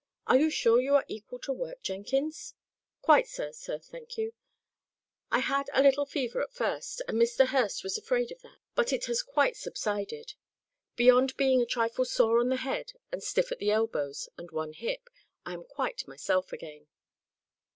[0.25, 2.55] "Are you sure you are equal to work, Jenkins?"
[3.03, 4.33] "Quite so, sir, thank you.
[5.29, 7.49] I had a little fever at first, and Mr.
[7.49, 10.33] Hurst was afraid of that; but it has quite subsided.
[10.95, 14.73] Beyond being a trifle sore on the head, and stiff at the elbows and one
[14.73, 15.07] hip,
[15.45, 16.87] I am quite myself again."